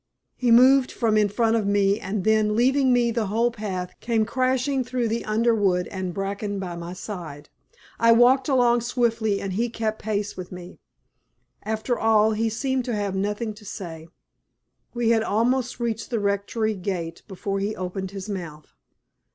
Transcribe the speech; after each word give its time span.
He 0.35 0.49
moved 0.49 0.91
from 0.91 1.15
in 1.15 1.29
front 1.29 1.55
of 1.55 1.67
me, 1.67 1.99
and 1.99 2.23
then, 2.23 2.55
leaving 2.55 2.91
me 2.91 3.11
the 3.11 3.27
whole 3.27 3.51
path, 3.51 3.93
came 3.99 4.25
crashing 4.25 4.83
through 4.83 5.07
the 5.09 5.23
underwood 5.25 5.87
and 5.89 6.11
bracken 6.11 6.57
by 6.57 6.75
my 6.75 6.93
side. 6.93 7.49
I 7.99 8.11
walked 8.11 8.49
along 8.49 8.81
swiftly, 8.81 9.39
and 9.39 9.53
he 9.53 9.69
kept 9.69 10.01
pace 10.01 10.35
with 10.35 10.51
me. 10.51 10.79
After 11.61 11.99
all 11.99 12.31
he 12.31 12.49
seemed 12.49 12.83
to 12.85 12.95
have 12.95 13.13
nothing 13.15 13.53
to 13.53 13.63
say. 13.63 14.07
We 14.95 15.11
had 15.11 15.21
almost 15.21 15.79
reached 15.79 16.09
the 16.09 16.19
Rectory 16.19 16.73
gate 16.73 17.21
before 17.27 17.59
he 17.59 17.75
opened 17.75 18.09
his 18.09 18.27
mouth. 18.27 18.73